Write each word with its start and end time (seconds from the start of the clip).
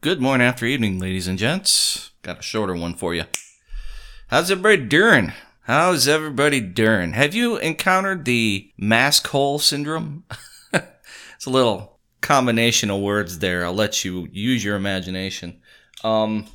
Good 0.00 0.20
morning 0.20 0.46
after 0.46 0.64
evening, 0.64 1.00
ladies 1.00 1.26
and 1.26 1.36
gents. 1.36 2.12
Got 2.22 2.38
a 2.38 2.42
shorter 2.42 2.76
one 2.76 2.94
for 2.94 3.16
you. 3.16 3.24
How's 4.28 4.48
everybody 4.48 4.76
doing? 4.86 5.32
How's 5.62 6.06
everybody 6.06 6.60
doing? 6.60 7.14
Have 7.14 7.34
you 7.34 7.56
encountered 7.56 8.24
the 8.24 8.70
mask 8.78 9.26
hole 9.26 9.58
syndrome? 9.58 10.22
it's 10.72 11.46
a 11.46 11.50
little 11.50 11.98
combination 12.20 12.90
of 12.90 13.00
words 13.00 13.40
there. 13.40 13.64
I'll 13.64 13.74
let 13.74 14.04
you 14.04 14.28
use 14.30 14.64
your 14.64 14.76
imagination. 14.76 15.60
Um, 16.04 16.46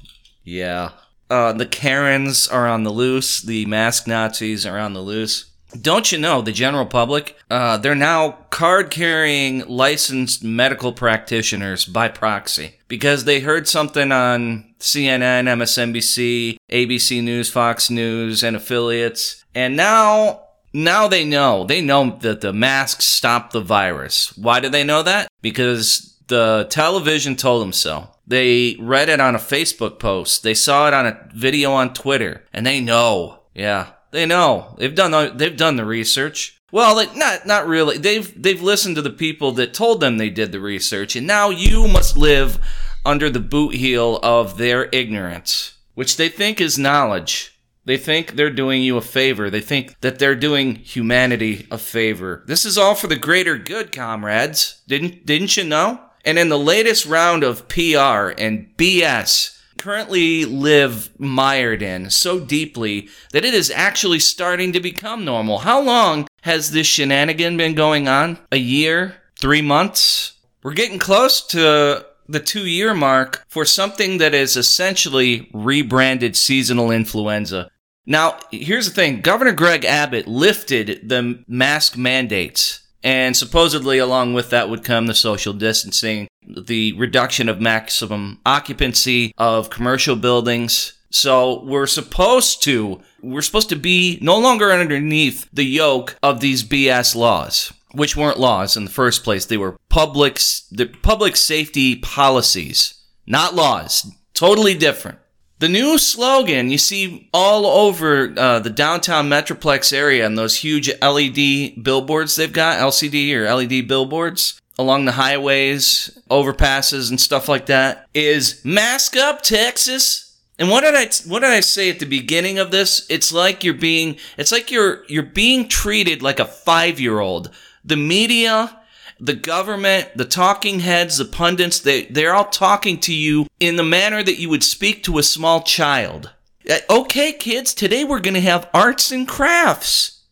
yeah. 0.46 0.91
Uh, 1.30 1.52
the 1.52 1.66
Karens 1.66 2.48
are 2.48 2.66
on 2.66 2.84
the 2.84 2.91
loose. 2.91 3.41
The 3.41 3.66
mask 3.66 4.07
Nazis 4.07 4.66
are 4.66 4.80
on 4.80 4.94
the 4.94 5.02
loose. 5.02 5.52
Don't 5.82 6.12
you 6.12 6.18
know 6.18 6.42
the 6.42 6.52
general 6.52 6.86
public? 6.86 7.38
Uh, 7.50 7.78
they're 7.78 7.96
now 7.96 8.32
card 8.50 8.92
carrying 8.92 9.68
licensed 9.68 10.44
medical 10.44 10.94
practitioners 10.94 11.86
by 11.86 12.07
proxy 12.07 12.76
because 12.88 13.26
they 13.26 13.39
heard 13.39 13.68
something 13.68 14.12
on 14.12 14.74
CNN, 14.80 15.46
MSNBC, 15.47 16.57
ABC 16.71 17.24
News, 17.24 17.50
Fox 17.50 17.89
News, 17.89 18.44
and 18.44 18.56
affiliates. 18.56 19.44
And 19.56 19.75
now, 19.75 20.42
now 20.74 21.07
they 21.07 21.25
know. 21.25 21.66
They 21.66 21.82
know 21.82 22.18
that 22.21 22.42
the 22.42 22.54
masks 22.54 23.05
stop 23.05 23.52
the 23.52 23.61
virus. 23.61 24.38
Why 24.38 24.60
do 24.60 24.69
they 24.69 24.83
know 24.83 25.04
that? 25.04 25.28
Because 25.42 26.18
the 26.28 26.68
television 26.69 27.36
told 27.36 27.61
them 27.61 27.74
so. 27.74 28.10
They 28.25 28.78
read 28.80 29.10
it 29.10 29.19
on 29.19 29.36
a 29.36 29.39
Facebook 29.39 30.00
post. 30.00 30.44
They 30.44 30.54
saw 30.54 30.88
it 30.88 30.94
on 30.94 31.05
a 31.05 31.30
video 31.33 31.74
on 31.74 31.94
Twitter. 31.94 32.44
And 32.53 32.66
they 32.66 32.80
know. 32.80 33.39
Yeah. 33.53 33.92
They 34.14 34.28
know. 34.28 34.76
They've 34.78 34.94
done 34.94 35.09
the, 35.09 35.34
they've 35.36 35.58
done 35.58 35.76
the 35.76 35.86
research. 35.86 36.62
Well, 36.72 36.95
not 37.16 37.48
not 37.48 37.67
really. 37.67 37.98
They've 37.98 38.42
they've 38.42 38.62
listened 38.62 38.95
to 38.95 39.02
the 39.02 39.09
people 39.09 39.52
that 39.53 39.73
told 39.73 40.00
them 40.00 40.17
they 40.17 40.30
did 40.30 40.52
the 40.52 40.59
research, 40.59 41.16
and 41.16 41.26
now 41.26 41.50
you 41.50 41.88
must 41.88 42.16
live 42.16 42.59
under 43.03 43.30
the 43.31 43.39
boot 43.39 43.73
heel 43.73 44.20
of 44.22 44.58
their 44.58 44.88
ignorance, 44.92 45.78
which 45.95 46.17
they 46.17 46.30
think 46.30 46.62
is 46.62 46.78
knowledge. 46.78 47.59
They 47.86 47.97
think 47.97 48.36
they're 48.36 48.52
doing 48.52 48.83
you 48.83 48.97
a 48.97 49.02
favor. 49.02 49.50
They 49.50 49.61
think 49.61 50.00
that 50.02 50.20
they're 50.20 50.36
doing 50.36 50.75
humanity 50.75 51.67
a 51.72 51.80
favor. 51.80 52.44
This 52.45 52.66
is 52.66 52.77
all 52.77 52.94
for 52.94 53.08
the 53.08 53.16
greater 53.16 53.58
good, 53.58 53.92
comrades. 53.92 54.83
Didn't 54.88 55.25
didn't 55.25 55.58
you 55.58 55.64
know? 55.64 56.00
And 56.23 56.38
in 56.38 56.50
the 56.50 56.59
latest 56.59 57.08
round 57.08 57.44
of 57.44 57.67
PR 57.67 58.31
and 58.38 58.72
BS 58.77 59.59
currently 59.84 60.45
live 60.45 61.09
mired 61.20 61.81
in 61.81 62.09
so 62.09 62.39
deeply 62.39 63.09
that 63.34 63.44
it 63.44 63.53
is 63.53 63.70
actually 63.70 64.17
starting 64.17 64.72
to 64.72 64.80
become 64.80 65.26
normal. 65.26 65.58
How 65.58 65.81
long 65.81 66.26
has 66.44 66.72
this 66.72 66.88
shenanigan 66.88 67.58
been 67.58 67.76
going 67.76 68.08
on? 68.08 68.39
A 68.54 68.58
year? 68.58 69.16
Three 69.42 69.61
months? 69.61 70.38
We're 70.64 70.72
getting 70.72 71.00
close 71.00 71.45
to 71.48 72.06
the 72.30 72.39
two 72.39 72.66
year 72.66 72.94
mark 72.94 73.44
for 73.50 73.66
something 73.66 74.20
that 74.20 74.34
is 74.34 74.56
essentially 74.56 75.50
rebranded 75.54 76.38
seasonal 76.38 76.89
influenza. 76.89 77.70
Now, 78.06 78.39
here's 78.52 78.88
the 78.88 78.95
thing 78.95 79.20
Governor 79.20 79.52
Greg 79.52 79.84
Abbott 79.84 80.30
lifted 80.30 81.09
the 81.09 81.44
mask 81.45 81.98
mandates 81.98 82.83
and 83.03 83.35
supposedly, 83.35 83.97
along 83.97 84.33
with 84.33 84.49
that, 84.51 84.69
would 84.69 84.83
come 84.83 85.07
the 85.07 85.13
social 85.13 85.53
distancing, 85.53 86.27
the 86.47 86.93
reduction 86.93 87.49
of 87.49 87.59
maximum 87.59 88.39
occupancy 88.45 89.33
of 89.37 89.69
commercial 89.69 90.15
buildings. 90.15 90.93
So 91.09 91.63
we're 91.63 91.87
supposed 91.87 92.63
to, 92.63 93.01
we're 93.21 93.41
supposed 93.41 93.69
to 93.69 93.75
be 93.75 94.17
no 94.21 94.39
longer 94.39 94.71
underneath 94.71 95.47
the 95.53 95.65
yoke 95.65 96.17
of 96.23 96.39
these 96.39 96.63
BS 96.63 97.15
laws, 97.15 97.73
which 97.91 98.15
weren't 98.15 98.39
laws 98.39 98.75
in 98.77 98.85
the 98.85 98.91
first 98.91 99.23
place. 99.23 99.45
They 99.45 99.57
were 99.57 99.77
public, 99.89 100.39
the 100.71 100.85
public 101.01 101.35
safety 101.35 101.97
policies, 101.97 102.95
not 103.27 103.53
laws. 103.53 104.11
Totally 104.33 104.73
different. 104.73 105.19
The 105.59 105.69
new 105.69 105.97
slogan 105.97 106.69
you 106.69 106.77
see 106.77 107.29
all 107.33 107.65
over 107.65 108.33
uh, 108.37 108.59
the 108.59 108.69
downtown 108.69 109.29
Metroplex 109.29 109.93
area 109.93 110.25
and 110.25 110.37
those 110.37 110.57
huge 110.57 110.89
LED 111.01 111.83
billboards 111.83 112.36
they've 112.36 112.52
got, 112.52 112.80
LCD 112.80 113.33
or 113.33 113.53
LED 113.53 113.87
billboards 113.87 114.59
along 114.77 115.05
the 115.05 115.13
highways, 115.13 116.17
overpasses, 116.30 117.09
and 117.09 117.21
stuff 117.21 117.47
like 117.47 117.67
that, 117.67 118.08
is 118.13 118.63
"Mask 118.65 119.15
up, 119.15 119.42
Texas." 119.42 120.36
And 120.59 120.69
what 120.69 120.81
did 120.81 120.95
I 120.95 121.09
what 121.27 121.39
did 121.39 121.49
I 121.49 121.61
say 121.61 121.89
at 121.89 121.99
the 121.99 122.05
beginning 122.05 122.59
of 122.59 122.71
this? 122.71 123.05
It's 123.09 123.31
like 123.31 123.63
you're 123.63 123.73
being 123.73 124.17
it's 124.37 124.52
like 124.52 124.71
you're 124.71 125.03
you're 125.08 125.23
being 125.23 125.67
treated 125.67 126.21
like 126.21 126.39
a 126.39 126.45
five 126.45 126.99
year 126.99 127.19
old. 127.19 127.49
The 127.86 127.97
media 127.97 128.80
the 129.24 129.34
government, 129.34 130.10
the 130.18 130.26
talking 130.26 130.82
heads, 130.82 131.18
the 131.18 131.24
pundits, 131.24 131.80
they, 131.80 132.06
they're 132.08 132.36
all 132.36 132.50
talking 132.50 133.00
to 133.00 133.14
you 133.14 133.48
in 133.58 133.78
the 133.78 133.84
manner 133.84 134.22
that 134.22 134.38
you 134.38 134.50
would 134.50 134.64
speak 134.64 135.02
to 135.04 135.18
a 135.18 135.24
small 135.24 135.62
child. 135.62 136.32
Uh, 136.70 136.80
okay, 136.90 137.32
kids, 137.32 137.74
today 137.74 138.04
we're 138.04 138.20
going 138.20 138.34
to 138.34 138.42
have 138.42 138.70
arts 138.74 139.14
and 139.14 139.26
crafts. 139.26 140.24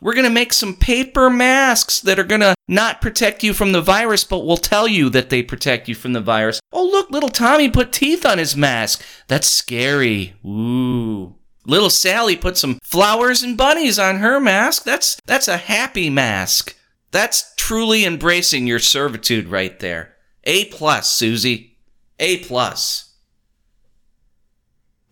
We're 0.00 0.14
going 0.14 0.24
to 0.24 0.30
make 0.30 0.54
some 0.54 0.74
paper 0.74 1.28
masks 1.28 2.00
that 2.00 2.18
are 2.18 2.24
going 2.24 2.40
to 2.40 2.54
not 2.66 3.02
protect 3.02 3.42
you 3.42 3.52
from 3.52 3.72
the 3.72 3.82
virus, 3.82 4.24
but 4.24 4.46
will 4.46 4.56
tell 4.56 4.88
you 4.88 5.10
that 5.10 5.28
they 5.28 5.42
protect 5.42 5.86
you 5.86 5.94
from 5.94 6.14
the 6.14 6.22
virus. 6.22 6.60
Oh, 6.72 6.84
look, 6.84 7.10
little 7.10 7.28
Tommy 7.28 7.68
put 7.68 7.92
teeth 7.92 8.24
on 8.24 8.38
his 8.38 8.56
mask. 8.56 9.04
That's 9.28 9.48
scary. 9.48 10.32
Ooh. 10.46 11.34
Little 11.66 11.90
Sally 11.90 12.36
put 12.36 12.56
some 12.56 12.78
flowers 12.82 13.42
and 13.42 13.58
bunnies 13.58 13.98
on 13.98 14.16
her 14.16 14.40
mask. 14.40 14.84
That's 14.84 15.20
that's 15.26 15.46
a 15.46 15.58
happy 15.58 16.08
mask. 16.08 16.74
That's 17.10 17.54
truly 17.56 18.04
embracing 18.04 18.66
your 18.66 18.78
servitude 18.78 19.48
right 19.48 19.78
there. 19.80 20.14
A 20.44 20.66
plus, 20.66 21.12
Susie. 21.12 21.78
A 22.18 22.38
plus. 22.38 23.14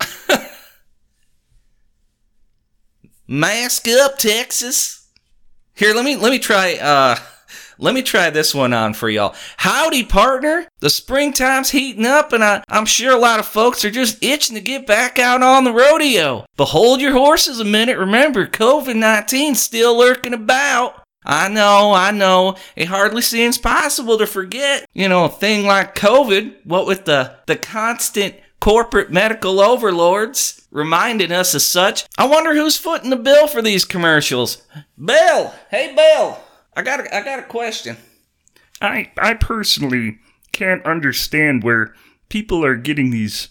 Mask 3.26 3.88
up, 3.88 4.18
Texas. 4.18 5.08
Here, 5.74 5.94
let 5.94 6.04
me 6.04 6.16
let 6.16 6.30
me 6.30 6.38
try 6.38 6.74
uh 6.74 7.16
let 7.78 7.94
me 7.94 8.02
try 8.02 8.30
this 8.30 8.54
one 8.54 8.72
on 8.72 8.92
for 8.92 9.08
y'all. 9.08 9.36
Howdy, 9.56 10.04
partner. 10.04 10.66
The 10.80 10.90
springtime's 10.90 11.70
heating 11.70 12.04
up, 12.06 12.32
and 12.32 12.42
I, 12.42 12.64
I'm 12.68 12.86
sure 12.86 13.14
a 13.14 13.20
lot 13.20 13.38
of 13.38 13.46
folks 13.46 13.84
are 13.84 13.90
just 13.90 14.22
itching 14.22 14.56
to 14.56 14.60
get 14.60 14.86
back 14.86 15.20
out 15.20 15.42
on 15.42 15.62
the 15.62 15.72
rodeo. 15.72 16.44
But 16.56 16.66
hold 16.66 17.00
your 17.00 17.12
horses 17.12 17.60
a 17.60 17.64
minute. 17.64 17.96
Remember, 17.96 18.46
COVID 18.48 18.96
19's 18.96 19.62
still 19.62 19.96
lurking 19.96 20.34
about. 20.34 21.04
I 21.24 21.48
know, 21.48 21.92
I 21.92 22.10
know. 22.10 22.56
It 22.76 22.86
hardly 22.86 23.22
seems 23.22 23.58
possible 23.58 24.18
to 24.18 24.26
forget, 24.26 24.86
you 24.94 25.08
know, 25.08 25.24
a 25.24 25.28
thing 25.28 25.66
like 25.66 25.94
COVID, 25.94 26.64
what 26.64 26.86
with 26.86 27.04
the, 27.04 27.36
the 27.46 27.56
constant 27.56 28.36
corporate 28.60 29.10
medical 29.10 29.60
overlords 29.60 30.66
reminding 30.70 31.32
us 31.32 31.54
of 31.54 31.62
such. 31.62 32.06
I 32.16 32.26
wonder 32.26 32.54
who's 32.54 32.76
footing 32.76 33.10
the 33.10 33.16
bill 33.16 33.46
for 33.46 33.62
these 33.62 33.84
commercials. 33.84 34.62
Bill! 35.02 35.54
Hey, 35.70 35.94
Bill! 35.94 36.38
I 36.76 36.82
got 36.82 37.00
a, 37.00 37.16
I 37.16 37.22
got 37.22 37.38
a 37.40 37.42
question. 37.42 37.96
I, 38.80 39.10
I 39.18 39.34
personally 39.34 40.18
can't 40.52 40.84
understand 40.84 41.64
where 41.64 41.94
people 42.28 42.64
are 42.64 42.76
getting 42.76 43.10
these 43.10 43.48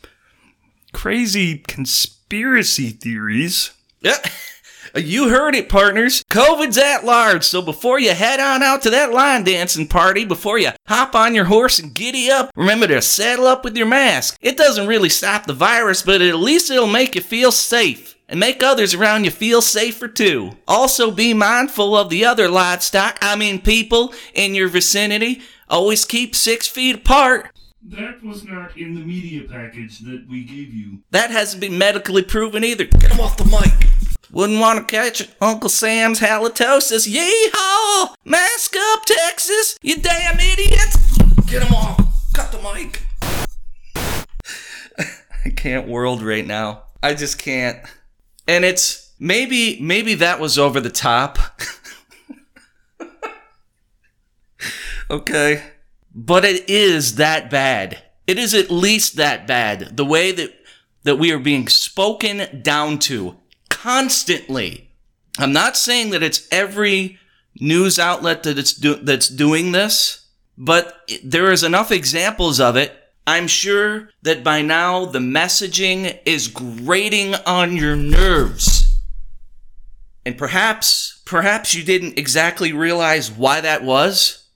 crazy 0.93 1.57
conspiracy 1.59 2.89
theories. 2.89 3.71
Yeah. 4.01 4.17
Uh, 4.95 4.99
you 4.99 5.29
heard 5.29 5.55
it, 5.55 5.69
partners. 5.69 6.23
COVID's 6.29 6.77
at 6.77 7.05
large, 7.05 7.43
so 7.43 7.61
before 7.61 7.99
you 7.99 8.13
head 8.13 8.39
on 8.39 8.63
out 8.63 8.81
to 8.83 8.89
that 8.89 9.11
line 9.11 9.43
dancing 9.43 9.87
party, 9.87 10.25
before 10.25 10.57
you 10.57 10.71
hop 10.87 11.15
on 11.15 11.35
your 11.35 11.45
horse 11.45 11.79
and 11.79 11.93
giddy 11.93 12.29
up, 12.29 12.51
remember 12.55 12.87
to 12.87 13.01
saddle 13.01 13.47
up 13.47 13.63
with 13.63 13.75
your 13.77 13.87
mask. 13.87 14.37
It 14.41 14.57
doesn't 14.57 14.87
really 14.87 15.09
stop 15.09 15.45
the 15.45 15.53
virus, 15.53 16.01
but 16.01 16.21
at 16.21 16.35
least 16.35 16.69
it'll 16.69 16.87
make 16.87 17.15
you 17.15 17.21
feel 17.21 17.51
safe 17.51 18.15
and 18.29 18.39
make 18.39 18.61
others 18.61 18.93
around 18.93 19.23
you 19.23 19.31
feel 19.31 19.61
safer 19.61 20.07
too. 20.07 20.51
Also, 20.67 21.11
be 21.11 21.33
mindful 21.33 21.95
of 21.95 22.09
the 22.09 22.25
other 22.25 22.49
livestock, 22.49 23.17
I 23.21 23.35
mean 23.35 23.61
people, 23.61 24.13
in 24.33 24.55
your 24.55 24.67
vicinity. 24.67 25.41
Always 25.69 26.05
keep 26.05 26.35
six 26.35 26.67
feet 26.67 26.95
apart. 26.95 27.51
That 27.89 28.21
was 28.21 28.43
not 28.43 28.77
in 28.77 28.95
the 28.95 29.01
media 29.01 29.47
package 29.47 29.99
that 29.99 30.27
we 30.29 30.43
gave 30.43 30.73
you. 30.73 30.99
That 31.11 31.31
hasn't 31.31 31.61
been 31.61 31.77
medically 31.77 32.21
proven 32.21 32.63
either. 32.63 32.83
Get 32.85 33.11
him 33.11 33.19
off 33.21 33.37
the 33.37 33.45
mic. 33.45 33.87
Wouldn't 34.31 34.59
want 34.59 34.79
to 34.79 34.85
catch 34.85 35.29
Uncle 35.39 35.69
Sam's 35.69 36.19
halitosis. 36.19 37.07
Yeehaw! 37.07 38.13
Mask 38.25 38.75
up, 38.77 39.05
Texas! 39.05 39.77
You 39.81 39.97
damn 39.97 40.37
idiots! 40.37 41.17
Get 41.45 41.63
him 41.63 41.73
off! 41.73 41.97
Cut 42.33 42.51
the 42.51 42.61
mic! 42.61 43.03
I 45.45 45.49
can't 45.51 45.87
world 45.87 46.21
right 46.21 46.45
now. 46.45 46.83
I 47.01 47.13
just 47.13 47.37
can't. 47.37 47.77
And 48.49 48.65
it's 48.65 49.13
maybe 49.17 49.79
maybe 49.79 50.15
that 50.15 50.41
was 50.41 50.59
over 50.59 50.81
the 50.81 50.89
top. 50.89 51.39
okay. 55.09 55.63
But 56.13 56.43
it 56.43 56.69
is 56.69 57.15
that 57.15 57.49
bad. 57.49 58.03
It 58.25 58.37
is 58.37 58.53
at 58.53 58.69
least 58.69 59.15
that 59.15 59.47
bad. 59.47 59.95
The 59.95 60.05
way 60.05 60.33
that 60.33 60.53
that 61.03 61.15
we 61.15 61.31
are 61.31 61.39
being 61.39 61.69
spoken 61.69 62.61
down 62.61 62.99
to 62.99 63.37
constantly. 63.87 64.89
I'm 65.39 65.53
not 65.53 65.77
saying 65.77 66.09
that 66.09 66.21
it's 66.21 66.45
every 66.51 67.17
news 67.57 67.97
outlet 67.97 68.43
that 68.43 68.59
it's 68.59 68.73
do- 68.73 68.95
that's 68.95 69.29
doing 69.29 69.71
this, 69.71 70.27
but 70.57 71.09
there 71.23 71.53
is 71.53 71.63
enough 71.63 71.89
examples 71.89 72.59
of 72.59 72.75
it 72.75 72.93
I'm 73.25 73.47
sure 73.47 74.09
that 74.23 74.43
by 74.43 74.61
now 74.61 75.05
the 75.05 75.19
messaging 75.19 76.19
is 76.25 76.49
grating 76.49 77.35
on 77.35 77.77
your 77.77 77.95
nerves. 77.95 78.99
And 80.25 80.37
perhaps, 80.37 81.21
perhaps 81.25 81.73
you 81.73 81.83
didn't 81.83 82.19
exactly 82.19 82.73
realize 82.73 83.31
why 83.31 83.61
that 83.61 83.83
was. 83.83 84.47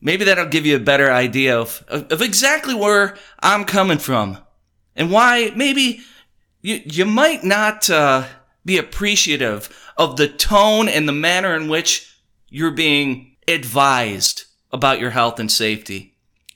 Maybe 0.00 0.24
that'll 0.24 0.46
give 0.46 0.66
you 0.66 0.76
a 0.76 0.80
better 0.80 1.10
idea 1.10 1.58
of, 1.58 1.84
of, 1.88 2.12
of 2.12 2.22
exactly 2.22 2.74
where 2.74 3.16
I'm 3.40 3.64
coming 3.64 3.98
from 3.98 4.38
and 4.94 5.10
why 5.10 5.52
maybe 5.56 6.02
you, 6.62 6.82
you 6.84 7.04
might 7.04 7.42
not 7.42 7.88
uh, 7.90 8.24
be 8.66 8.76
appreciative 8.76 9.74
of 9.96 10.16
the 10.16 10.28
tone 10.28 10.88
and 10.88 11.08
the 11.08 11.12
manner 11.12 11.54
in 11.54 11.68
which 11.68 12.20
you're 12.48 12.70
being 12.70 13.36
advised 13.48 14.44
about 14.72 15.00
your 15.00 15.10
health 15.10 15.40
and 15.40 15.50
safety 15.50 16.14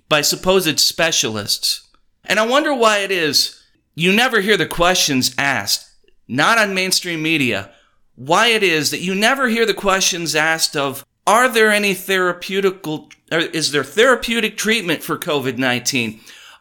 by 0.08 0.20
supposed 0.20 0.78
specialists. 0.78 1.88
And 2.24 2.38
I 2.38 2.46
wonder 2.46 2.74
why 2.74 2.98
it 2.98 3.10
is 3.10 3.62
you 3.94 4.12
never 4.12 4.40
hear 4.40 4.56
the 4.56 4.66
questions 4.66 5.34
asked, 5.38 5.88
not 6.28 6.58
on 6.58 6.74
mainstream 6.74 7.22
media, 7.22 7.70
why 8.16 8.48
it 8.48 8.62
is 8.62 8.90
that 8.90 9.00
you 9.00 9.14
never 9.14 9.48
hear 9.48 9.64
the 9.64 9.72
questions 9.72 10.34
asked 10.34 10.76
of, 10.76 11.04
are 11.26 11.48
there 11.48 11.70
any 11.70 11.94
therapeutical, 11.94 13.12
is 13.30 13.72
there 13.72 13.84
therapeutic 13.84 14.56
treatment 14.56 15.02
for 15.02 15.16
COVID-19? 15.16 16.20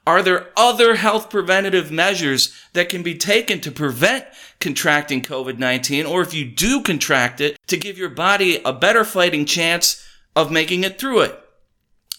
Are 0.10 0.24
there 0.24 0.48
other 0.58 0.96
health 0.96 1.30
preventative 1.30 1.92
measures 1.92 2.52
that 2.74 2.90
can 2.90 3.04
be 3.04 3.14
taken 3.14 3.62
to 3.62 3.70
prevent 3.70 4.26
contracting 4.60 5.22
COVID-19? 5.22 6.10
Or 6.10 6.24
if 6.24 6.34
you 6.34 6.46
do 6.46 6.82
contract 6.82 7.40
it, 7.40 7.56
to 7.68 7.78
give 7.78 7.96
your 7.96 8.10
body 8.10 8.60
a 8.66 8.74
better 8.74 9.04
fighting 9.04 9.46
chance 9.46 10.04
of 10.36 10.52
making 10.52 10.84
it 10.84 10.98
through 10.98 11.20
it. 11.20 11.40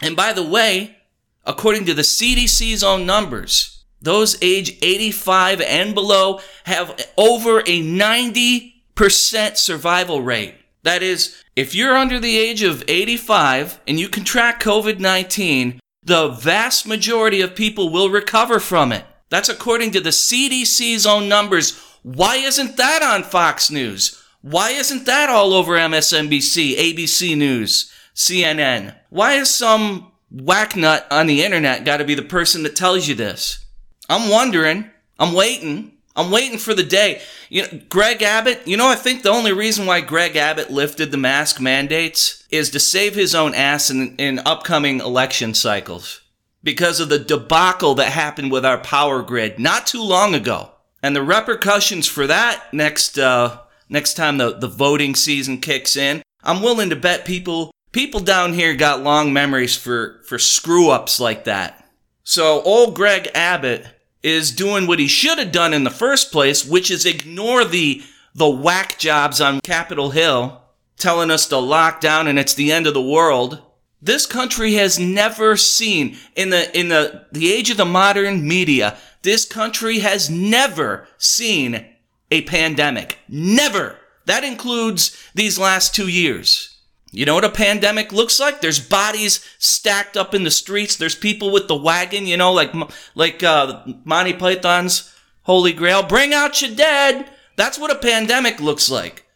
And 0.00 0.14
by 0.14 0.32
the 0.32 0.44
way, 0.44 0.98
according 1.44 1.84
to 1.86 1.94
the 1.94 2.02
CDC's 2.02 2.84
own 2.84 3.06
numbers, 3.06 3.82
those 4.00 4.40
age 4.40 4.78
85 4.82 5.60
and 5.60 5.92
below 5.92 6.38
have 6.66 6.94
over 7.18 7.58
a 7.58 7.82
90% 7.82 9.56
survival 9.56 10.22
rate. 10.22 10.54
That 10.84 11.02
is, 11.02 11.42
if 11.56 11.74
you're 11.74 11.96
under 11.96 12.20
the 12.20 12.38
age 12.38 12.62
of 12.62 12.84
85 12.86 13.80
and 13.88 13.98
you 13.98 14.08
contract 14.08 14.62
COVID 14.62 15.00
19, 15.00 15.80
the 16.02 16.28
vast 16.28 16.86
majority 16.86 17.40
of 17.40 17.54
people 17.54 17.90
will 17.90 18.10
recover 18.10 18.58
from 18.58 18.92
it. 18.92 19.04
That's 19.28 19.48
according 19.48 19.92
to 19.92 20.00
the 20.00 20.10
CDC's 20.10 21.06
own 21.06 21.28
numbers. 21.28 21.78
Why 22.02 22.36
isn't 22.36 22.76
that 22.76 23.02
on 23.02 23.22
Fox 23.22 23.70
News? 23.70 24.22
Why 24.42 24.70
isn't 24.70 25.06
that 25.06 25.28
all 25.28 25.52
over 25.52 25.76
MSNBC, 25.76 26.76
ABC 26.76 27.36
News, 27.36 27.92
CNN? 28.14 28.96
Why 29.10 29.34
is 29.34 29.54
some 29.54 30.12
whacknut 30.34 31.04
on 31.10 31.26
the 31.26 31.44
internet 31.44 31.84
got 31.84 31.98
to 31.98 32.04
be 32.04 32.14
the 32.14 32.22
person 32.22 32.62
that 32.62 32.74
tells 32.74 33.06
you 33.06 33.14
this? 33.14 33.64
I'm 34.08 34.30
wondering. 34.30 34.90
I'm 35.18 35.34
waiting. 35.34 35.92
I'm 36.16 36.30
waiting 36.30 36.58
for 36.58 36.74
the 36.74 36.82
day. 36.82 37.22
You 37.48 37.62
know, 37.62 37.80
Greg 37.88 38.22
Abbott, 38.22 38.66
you 38.66 38.76
know, 38.76 38.88
I 38.88 38.96
think 38.96 39.22
the 39.22 39.30
only 39.30 39.52
reason 39.52 39.86
why 39.86 40.00
Greg 40.00 40.36
Abbott 40.36 40.70
lifted 40.70 41.10
the 41.10 41.16
mask 41.16 41.60
mandates 41.60 42.46
is 42.50 42.70
to 42.70 42.80
save 42.80 43.14
his 43.14 43.34
own 43.34 43.54
ass 43.54 43.90
in, 43.90 44.16
in 44.16 44.40
upcoming 44.40 45.00
election 45.00 45.54
cycles 45.54 46.20
because 46.62 47.00
of 47.00 47.08
the 47.08 47.18
debacle 47.18 47.94
that 47.94 48.12
happened 48.12 48.50
with 48.50 48.64
our 48.64 48.78
power 48.78 49.22
grid 49.22 49.58
not 49.58 49.86
too 49.86 50.02
long 50.02 50.34
ago. 50.34 50.72
And 51.02 51.16
the 51.16 51.22
repercussions 51.22 52.06
for 52.06 52.26
that 52.26 52.64
next, 52.72 53.18
uh, 53.18 53.60
next 53.88 54.14
time 54.14 54.38
the, 54.38 54.52
the 54.52 54.68
voting 54.68 55.14
season 55.14 55.58
kicks 55.60 55.96
in, 55.96 56.22
I'm 56.42 56.60
willing 56.60 56.90
to 56.90 56.96
bet 56.96 57.24
people, 57.24 57.72
people 57.92 58.20
down 58.20 58.52
here 58.52 58.74
got 58.74 59.02
long 59.02 59.32
memories 59.32 59.76
for, 59.76 60.20
for 60.26 60.38
screw 60.38 60.90
ups 60.90 61.20
like 61.20 61.44
that. 61.44 61.88
So 62.24 62.62
old 62.62 62.94
Greg 62.94 63.30
Abbott 63.34 63.86
is 64.22 64.52
doing 64.52 64.86
what 64.86 64.98
he 64.98 65.06
should 65.06 65.38
have 65.38 65.52
done 65.52 65.72
in 65.72 65.84
the 65.84 65.90
first 65.90 66.30
place, 66.30 66.66
which 66.66 66.90
is 66.90 67.06
ignore 67.06 67.64
the 67.64 68.02
the 68.34 68.48
whack 68.48 68.98
jobs 68.98 69.40
on 69.40 69.60
Capitol 69.60 70.10
Hill 70.10 70.60
telling 70.96 71.30
us 71.30 71.46
to 71.48 71.58
lock 71.58 72.00
down 72.00 72.28
and 72.28 72.38
it's 72.38 72.54
the 72.54 72.70
end 72.70 72.86
of 72.86 72.94
the 72.94 73.02
world. 73.02 73.60
This 74.00 74.24
country 74.26 74.74
has 74.74 74.98
never 74.98 75.56
seen 75.56 76.16
in 76.36 76.50
the 76.50 76.78
in 76.78 76.88
the 76.88 77.26
the 77.32 77.52
age 77.52 77.70
of 77.70 77.76
the 77.76 77.84
modern 77.84 78.46
media, 78.46 78.96
this 79.22 79.44
country 79.44 79.98
has 79.98 80.30
never 80.30 81.06
seen 81.18 81.86
a 82.30 82.42
pandemic. 82.42 83.18
Never. 83.28 83.96
That 84.26 84.44
includes 84.44 85.16
these 85.34 85.58
last 85.58 85.94
2 85.94 86.08
years. 86.08 86.69
You 87.12 87.26
know 87.26 87.34
what 87.34 87.44
a 87.44 87.50
pandemic 87.50 88.12
looks 88.12 88.38
like? 88.38 88.60
There's 88.60 88.78
bodies 88.78 89.44
stacked 89.58 90.16
up 90.16 90.32
in 90.32 90.44
the 90.44 90.50
streets. 90.50 90.96
There's 90.96 91.16
people 91.16 91.50
with 91.50 91.66
the 91.66 91.76
wagon, 91.76 92.26
you 92.26 92.36
know, 92.36 92.52
like 92.52 92.72
like 93.14 93.42
uh, 93.42 93.84
Monty 94.04 94.32
Python's 94.32 95.12
Holy 95.42 95.72
Grail. 95.72 96.04
Bring 96.04 96.32
out 96.32 96.62
your 96.62 96.74
dead. 96.74 97.30
That's 97.56 97.78
what 97.78 97.90
a 97.90 97.96
pandemic 97.96 98.60
looks 98.60 98.88
like. 98.88 99.26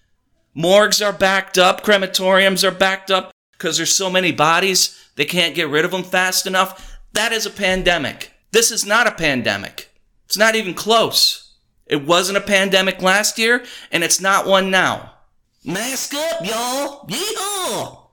Morgues 0.56 1.04
are 1.04 1.12
backed 1.12 1.58
up. 1.58 1.82
Crematoriums 1.82 2.62
are 2.62 2.70
backed 2.74 3.10
up 3.10 3.32
because 3.52 3.76
there's 3.76 3.94
so 3.94 4.08
many 4.08 4.30
bodies 4.30 5.10
they 5.16 5.24
can't 5.24 5.54
get 5.54 5.68
rid 5.68 5.84
of 5.84 5.90
them 5.90 6.04
fast 6.04 6.46
enough. 6.46 6.98
That 7.12 7.32
is 7.32 7.44
a 7.44 7.50
pandemic. 7.50 8.32
This 8.52 8.70
is 8.70 8.86
not 8.86 9.08
a 9.08 9.12
pandemic. 9.12 9.90
It's 10.26 10.36
not 10.36 10.54
even 10.54 10.74
close. 10.74 11.54
It 11.86 12.06
wasn't 12.06 12.38
a 12.38 12.40
pandemic 12.40 13.02
last 13.02 13.38
year, 13.38 13.64
and 13.90 14.04
it's 14.04 14.20
not 14.20 14.46
one 14.46 14.70
now. 14.70 15.13
Mask 15.66 16.12
up, 16.12 16.44
y'all! 16.44 17.06
Yeehaw! 17.08 18.03